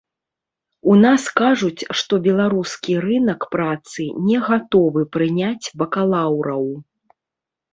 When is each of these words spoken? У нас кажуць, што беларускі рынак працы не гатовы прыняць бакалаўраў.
У 0.91 0.93
нас 1.05 1.21
кажуць, 1.41 1.81
што 1.99 2.13
беларускі 2.27 2.93
рынак 3.05 3.45
працы 3.57 4.09
не 4.31 4.37
гатовы 4.49 5.01
прыняць 5.17 5.71
бакалаўраў. 5.83 6.65